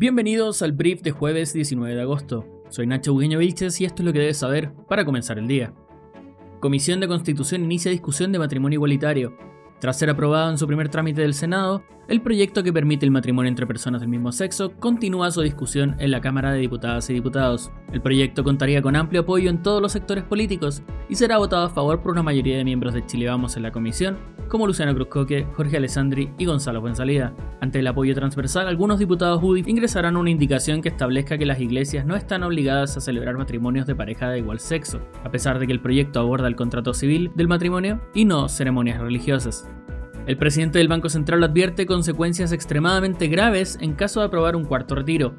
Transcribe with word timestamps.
Bienvenidos 0.00 0.62
al 0.62 0.70
brief 0.70 1.02
de 1.02 1.10
jueves 1.10 1.52
19 1.52 1.92
de 1.92 2.00
agosto. 2.00 2.46
Soy 2.68 2.86
Nacho 2.86 3.14
Bugueño 3.14 3.40
Vilches 3.40 3.80
y 3.80 3.84
esto 3.84 4.02
es 4.02 4.06
lo 4.06 4.12
que 4.12 4.20
debes 4.20 4.36
saber 4.36 4.72
para 4.88 5.04
comenzar 5.04 5.40
el 5.40 5.48
día. 5.48 5.74
Comisión 6.60 7.00
de 7.00 7.08
Constitución 7.08 7.64
inicia 7.64 7.90
discusión 7.90 8.30
de 8.30 8.38
matrimonio 8.38 8.76
igualitario. 8.76 9.36
Tras 9.80 9.98
ser 9.98 10.08
aprobado 10.08 10.52
en 10.52 10.58
su 10.58 10.68
primer 10.68 10.88
trámite 10.88 11.22
del 11.22 11.34
Senado, 11.34 11.82
el 12.06 12.22
proyecto 12.22 12.62
que 12.62 12.72
permite 12.72 13.06
el 13.06 13.10
matrimonio 13.10 13.48
entre 13.48 13.66
personas 13.66 14.00
del 14.00 14.08
mismo 14.08 14.30
sexo 14.30 14.70
continúa 14.78 15.32
su 15.32 15.40
discusión 15.40 15.96
en 15.98 16.12
la 16.12 16.20
Cámara 16.20 16.52
de 16.52 16.60
Diputadas 16.60 17.10
y 17.10 17.14
Diputados. 17.14 17.72
El 17.92 18.00
proyecto 18.00 18.44
contaría 18.44 18.80
con 18.80 18.94
amplio 18.94 19.22
apoyo 19.22 19.50
en 19.50 19.64
todos 19.64 19.82
los 19.82 19.90
sectores 19.90 20.22
políticos 20.22 20.84
y 21.08 21.14
será 21.14 21.38
votado 21.38 21.64
a 21.64 21.70
favor 21.70 22.00
por 22.00 22.12
una 22.12 22.22
mayoría 22.22 22.56
de 22.56 22.64
miembros 22.64 22.94
de 22.94 23.04
Chile 23.06 23.28
Vamos 23.28 23.56
en 23.56 23.62
la 23.62 23.72
comisión, 23.72 24.16
como 24.48 24.66
Luciano 24.66 24.94
Cruzcoque, 24.94 25.46
Jorge 25.54 25.76
Alessandri 25.76 26.32
y 26.38 26.44
Gonzalo 26.44 26.80
Fuenzalida. 26.80 27.34
Ante 27.60 27.78
el 27.78 27.86
apoyo 27.86 28.14
transversal, 28.14 28.66
algunos 28.66 28.98
diputados 28.98 29.42
UDI 29.42 29.64
ingresarán 29.66 30.16
una 30.16 30.30
indicación 30.30 30.82
que 30.82 30.88
establezca 30.88 31.38
que 31.38 31.46
las 31.46 31.60
iglesias 31.60 32.06
no 32.06 32.16
están 32.16 32.42
obligadas 32.42 32.96
a 32.96 33.00
celebrar 33.00 33.36
matrimonios 33.36 33.86
de 33.86 33.94
pareja 33.94 34.28
de 34.30 34.38
igual 34.38 34.60
sexo, 34.60 35.00
a 35.24 35.30
pesar 35.30 35.58
de 35.58 35.66
que 35.66 35.72
el 35.72 35.80
proyecto 35.80 36.20
aborda 36.20 36.48
el 36.48 36.56
contrato 36.56 36.94
civil 36.94 37.30
del 37.34 37.48
matrimonio 37.48 38.00
y 38.14 38.24
no 38.24 38.48
ceremonias 38.48 39.00
religiosas. 39.00 39.68
El 40.26 40.36
presidente 40.36 40.78
del 40.78 40.88
Banco 40.88 41.08
Central 41.08 41.42
advierte 41.42 41.86
consecuencias 41.86 42.52
extremadamente 42.52 43.28
graves 43.28 43.78
en 43.80 43.94
caso 43.94 44.20
de 44.20 44.26
aprobar 44.26 44.56
un 44.56 44.64
cuarto 44.64 44.94
retiro. 44.94 45.34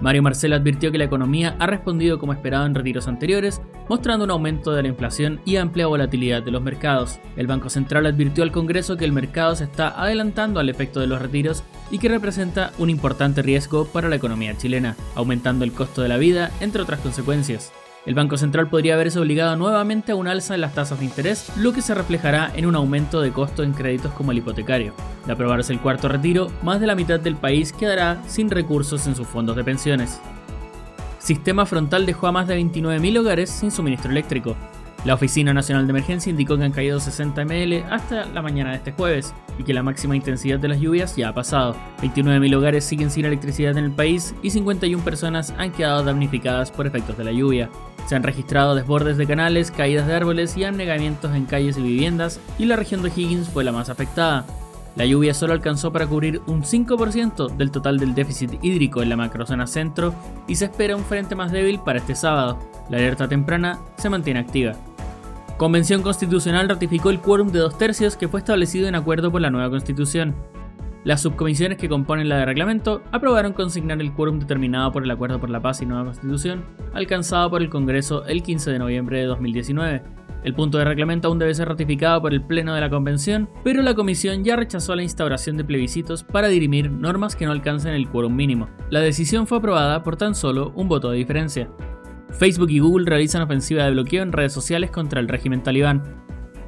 Mario 0.00 0.22
Marcel 0.22 0.52
advirtió 0.52 0.92
que 0.92 0.98
la 0.98 1.04
economía 1.04 1.56
ha 1.58 1.66
respondido 1.66 2.18
como 2.18 2.32
esperado 2.32 2.66
en 2.66 2.74
retiros 2.74 3.08
anteriores, 3.08 3.60
mostrando 3.88 4.24
un 4.24 4.30
aumento 4.30 4.72
de 4.72 4.82
la 4.82 4.88
inflación 4.88 5.40
y 5.44 5.56
amplia 5.56 5.88
volatilidad 5.88 6.42
de 6.42 6.52
los 6.52 6.62
mercados. 6.62 7.18
El 7.36 7.48
Banco 7.48 7.68
Central 7.68 8.06
advirtió 8.06 8.44
al 8.44 8.52
Congreso 8.52 8.96
que 8.96 9.04
el 9.04 9.12
mercado 9.12 9.56
se 9.56 9.64
está 9.64 10.00
adelantando 10.00 10.60
al 10.60 10.68
efecto 10.68 11.00
de 11.00 11.08
los 11.08 11.20
retiros 11.20 11.64
y 11.90 11.98
que 11.98 12.08
representa 12.08 12.72
un 12.78 12.90
importante 12.90 13.42
riesgo 13.42 13.86
para 13.86 14.08
la 14.08 14.16
economía 14.16 14.56
chilena, 14.56 14.96
aumentando 15.16 15.64
el 15.64 15.72
costo 15.72 16.02
de 16.02 16.08
la 16.08 16.16
vida, 16.16 16.50
entre 16.60 16.82
otras 16.82 17.00
consecuencias. 17.00 17.72
El 18.06 18.14
Banco 18.14 18.36
Central 18.36 18.68
podría 18.68 18.94
haberse 18.94 19.18
obligado 19.18 19.56
nuevamente 19.56 20.12
a 20.12 20.14
un 20.14 20.28
alza 20.28 20.54
en 20.54 20.60
las 20.60 20.74
tasas 20.74 20.98
de 20.98 21.04
interés, 21.04 21.52
lo 21.56 21.72
que 21.72 21.82
se 21.82 21.94
reflejará 21.94 22.50
en 22.54 22.66
un 22.66 22.76
aumento 22.76 23.20
de 23.20 23.32
costo 23.32 23.62
en 23.62 23.72
créditos 23.72 24.12
como 24.12 24.32
el 24.32 24.38
hipotecario. 24.38 24.94
De 25.26 25.32
aprobarse 25.32 25.72
el 25.72 25.80
cuarto 25.80 26.08
retiro, 26.08 26.48
más 26.62 26.80
de 26.80 26.86
la 26.86 26.94
mitad 26.94 27.20
del 27.20 27.36
país 27.36 27.72
quedará 27.72 28.22
sin 28.26 28.50
recursos 28.50 29.06
en 29.06 29.16
sus 29.16 29.26
fondos 29.26 29.56
de 29.56 29.64
pensiones. 29.64 30.20
Sistema 31.18 31.66
frontal 31.66 32.06
dejó 32.06 32.28
a 32.28 32.32
más 32.32 32.46
de 32.46 32.58
29.000 32.58 33.18
hogares 33.18 33.50
sin 33.50 33.70
suministro 33.70 34.10
eléctrico. 34.10 34.56
La 35.04 35.14
Oficina 35.14 35.54
Nacional 35.54 35.86
de 35.86 35.92
Emergencia 35.92 36.30
indicó 36.30 36.56
que 36.56 36.64
han 36.64 36.72
caído 36.72 36.98
60 36.98 37.44
ml 37.44 37.84
hasta 37.88 38.24
la 38.26 38.42
mañana 38.42 38.70
de 38.70 38.76
este 38.78 38.92
jueves 38.92 39.32
y 39.56 39.62
que 39.62 39.72
la 39.72 39.84
máxima 39.84 40.16
intensidad 40.16 40.58
de 40.58 40.68
las 40.68 40.80
lluvias 40.80 41.14
ya 41.14 41.28
ha 41.28 41.34
pasado. 41.34 41.76
29.000 42.02 42.56
hogares 42.56 42.84
siguen 42.84 43.10
sin 43.10 43.24
electricidad 43.24 43.78
en 43.78 43.84
el 43.84 43.92
país 43.92 44.34
y 44.42 44.50
51 44.50 45.02
personas 45.04 45.54
han 45.56 45.70
quedado 45.70 46.02
damnificadas 46.02 46.72
por 46.72 46.86
efectos 46.86 47.16
de 47.16 47.24
la 47.24 47.32
lluvia. 47.32 47.70
Se 48.06 48.16
han 48.16 48.24
registrado 48.24 48.74
desbordes 48.74 49.18
de 49.18 49.26
canales, 49.26 49.70
caídas 49.70 50.06
de 50.06 50.14
árboles 50.14 50.56
y 50.56 50.64
anegamientos 50.64 51.34
en 51.34 51.44
calles 51.44 51.78
y 51.78 51.82
viviendas, 51.82 52.40
y 52.58 52.64
la 52.64 52.76
región 52.76 53.02
de 53.02 53.12
Higgins 53.14 53.50
fue 53.50 53.64
la 53.64 53.72
más 53.72 53.90
afectada. 53.90 54.46
La 54.96 55.06
lluvia 55.06 55.32
solo 55.32 55.52
alcanzó 55.52 55.92
para 55.92 56.08
cubrir 56.08 56.40
un 56.46 56.64
5% 56.64 57.54
del 57.56 57.70
total 57.70 57.98
del 57.98 58.14
déficit 58.14 58.58
hídrico 58.62 59.00
en 59.00 59.10
la 59.10 59.16
macrozona 59.16 59.68
centro 59.68 60.12
y 60.48 60.56
se 60.56 60.64
espera 60.64 60.96
un 60.96 61.04
frente 61.04 61.36
más 61.36 61.52
débil 61.52 61.78
para 61.78 62.00
este 62.00 62.16
sábado. 62.16 62.58
La 62.90 62.96
alerta 62.96 63.28
temprana 63.28 63.78
se 63.96 64.10
mantiene 64.10 64.40
activa. 64.40 64.72
Convención 65.58 66.02
Constitucional 66.02 66.68
ratificó 66.68 67.10
el 67.10 67.18
quórum 67.18 67.48
de 67.48 67.58
dos 67.58 67.76
tercios 67.76 68.16
que 68.16 68.28
fue 68.28 68.38
establecido 68.38 68.86
en 68.86 68.94
acuerdo 68.94 69.32
por 69.32 69.40
la 69.40 69.50
nueva 69.50 69.68
constitución. 69.68 70.36
Las 71.02 71.22
subcomisiones 71.22 71.78
que 71.78 71.88
componen 71.88 72.28
la 72.28 72.36
de 72.36 72.44
reglamento 72.44 73.02
aprobaron 73.10 73.54
consignar 73.54 74.00
el 74.00 74.12
quórum 74.12 74.38
determinado 74.38 74.92
por 74.92 75.02
el 75.02 75.10
Acuerdo 75.10 75.40
por 75.40 75.50
la 75.50 75.60
Paz 75.60 75.82
y 75.82 75.86
Nueva 75.86 76.04
Constitución, 76.04 76.64
alcanzado 76.94 77.50
por 77.50 77.60
el 77.60 77.70
Congreso 77.70 78.24
el 78.26 78.44
15 78.44 78.70
de 78.70 78.78
noviembre 78.78 79.18
de 79.18 79.24
2019. 79.24 80.02
El 80.44 80.54
punto 80.54 80.78
de 80.78 80.84
reglamento 80.84 81.26
aún 81.26 81.40
debe 81.40 81.54
ser 81.54 81.66
ratificado 81.66 82.22
por 82.22 82.32
el 82.32 82.42
Pleno 82.42 82.72
de 82.72 82.80
la 82.80 82.88
Convención, 82.88 83.48
pero 83.64 83.82
la 83.82 83.94
Comisión 83.94 84.44
ya 84.44 84.54
rechazó 84.54 84.94
la 84.94 85.02
instauración 85.02 85.56
de 85.56 85.64
plebiscitos 85.64 86.22
para 86.22 86.46
dirimir 86.46 86.88
normas 86.88 87.34
que 87.34 87.46
no 87.46 87.50
alcancen 87.50 87.94
el 87.94 88.08
quórum 88.08 88.36
mínimo. 88.36 88.68
La 88.90 89.00
decisión 89.00 89.48
fue 89.48 89.58
aprobada 89.58 90.04
por 90.04 90.16
tan 90.16 90.36
solo 90.36 90.72
un 90.76 90.86
voto 90.86 91.10
de 91.10 91.18
diferencia. 91.18 91.68
Facebook 92.30 92.70
y 92.70 92.78
Google 92.78 93.08
realizan 93.08 93.42
ofensiva 93.42 93.84
de 93.84 93.92
bloqueo 93.92 94.22
en 94.22 94.32
redes 94.32 94.52
sociales 94.52 94.90
contra 94.90 95.20
el 95.20 95.28
régimen 95.28 95.62
talibán. 95.62 96.02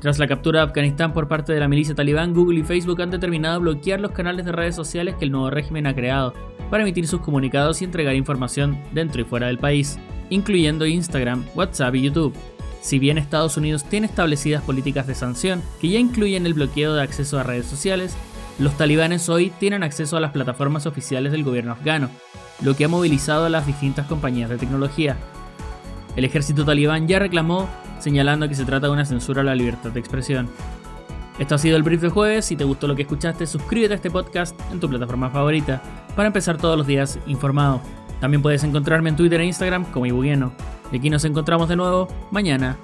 Tras 0.00 0.18
la 0.18 0.28
captura 0.28 0.60
de 0.60 0.66
Afganistán 0.66 1.12
por 1.12 1.26
parte 1.26 1.52
de 1.52 1.60
la 1.60 1.68
milicia 1.68 1.94
talibán, 1.94 2.32
Google 2.32 2.60
y 2.60 2.62
Facebook 2.62 3.02
han 3.02 3.10
determinado 3.10 3.60
bloquear 3.60 4.00
los 4.00 4.12
canales 4.12 4.46
de 4.46 4.52
redes 4.52 4.76
sociales 4.76 5.16
que 5.18 5.24
el 5.24 5.32
nuevo 5.32 5.50
régimen 5.50 5.86
ha 5.86 5.94
creado 5.94 6.34
para 6.70 6.84
emitir 6.84 7.08
sus 7.08 7.20
comunicados 7.20 7.82
y 7.82 7.84
entregar 7.84 8.14
información 8.14 8.78
dentro 8.92 9.20
y 9.20 9.24
fuera 9.24 9.48
del 9.48 9.58
país, 9.58 9.98
incluyendo 10.30 10.86
Instagram, 10.86 11.44
WhatsApp 11.54 11.94
y 11.96 12.02
YouTube. 12.02 12.36
Si 12.80 12.98
bien 12.98 13.18
Estados 13.18 13.56
Unidos 13.56 13.84
tiene 13.84 14.06
establecidas 14.06 14.62
políticas 14.62 15.06
de 15.06 15.14
sanción 15.14 15.62
que 15.80 15.88
ya 15.88 15.98
incluyen 15.98 16.46
el 16.46 16.54
bloqueo 16.54 16.94
de 16.94 17.02
acceso 17.02 17.38
a 17.38 17.42
redes 17.42 17.66
sociales, 17.66 18.16
los 18.58 18.76
talibanes 18.76 19.28
hoy 19.28 19.52
tienen 19.58 19.82
acceso 19.82 20.16
a 20.16 20.20
las 20.20 20.32
plataformas 20.32 20.86
oficiales 20.86 21.32
del 21.32 21.44
gobierno 21.44 21.72
afgano, 21.72 22.08
lo 22.62 22.76
que 22.76 22.84
ha 22.84 22.88
movilizado 22.88 23.46
a 23.46 23.50
las 23.50 23.66
distintas 23.66 24.06
compañías 24.06 24.50
de 24.50 24.58
tecnología. 24.58 25.16
El 26.16 26.24
ejército 26.24 26.64
talibán 26.64 27.06
ya 27.06 27.18
reclamó 27.18 27.68
señalando 28.00 28.48
que 28.48 28.54
se 28.54 28.64
trata 28.64 28.86
de 28.86 28.92
una 28.92 29.04
censura 29.04 29.42
a 29.42 29.44
la 29.44 29.54
libertad 29.54 29.90
de 29.90 30.00
expresión. 30.00 30.48
Esto 31.38 31.54
ha 31.54 31.58
sido 31.58 31.76
el 31.76 31.82
brief 31.82 32.00
de 32.00 32.08
jueves. 32.08 32.46
Si 32.46 32.56
te 32.56 32.64
gustó 32.64 32.88
lo 32.88 32.96
que 32.96 33.02
escuchaste, 33.02 33.46
suscríbete 33.46 33.94
a 33.94 33.96
este 33.96 34.10
podcast 34.10 34.58
en 34.72 34.80
tu 34.80 34.88
plataforma 34.88 35.30
favorita 35.30 35.82
para 36.16 36.28
empezar 36.28 36.58
todos 36.58 36.76
los 36.76 36.86
días 36.86 37.18
informado. 37.26 37.80
También 38.20 38.42
puedes 38.42 38.64
encontrarme 38.64 39.10
en 39.10 39.16
Twitter 39.16 39.40
e 39.40 39.46
Instagram 39.46 39.84
como 39.92 40.06
Ibugueno. 40.06 40.52
Y 40.90 40.96
aquí 40.96 41.10
nos 41.10 41.24
encontramos 41.24 41.68
de 41.68 41.76
nuevo 41.76 42.08
mañana 42.30 42.76